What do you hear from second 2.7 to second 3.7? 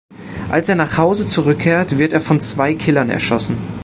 Killern erschossen.